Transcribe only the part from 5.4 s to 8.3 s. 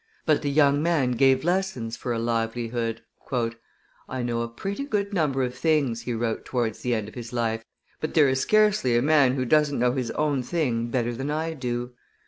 of things," he wrote towards the end of his life, "but there